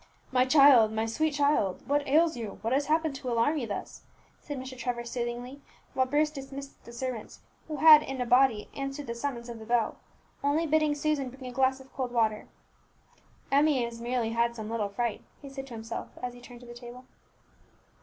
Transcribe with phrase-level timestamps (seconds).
[0.31, 2.57] "My child my sweet child what ails you?
[2.63, 4.01] what has happened to alarm you thus?"
[4.39, 4.75] said Mr.
[4.75, 5.61] Trevor soothingly,
[5.93, 9.65] while Bruce dismissed the servants, who had, in a body, answered the summons of the
[9.67, 9.97] bell,
[10.43, 12.47] only bidding Susan bring a glass of cold water.
[13.51, 16.65] "Emmie has merely had some little fright," he said to himself, as he returned to
[16.65, 17.05] the table.